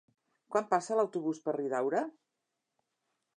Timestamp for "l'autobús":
0.99-1.41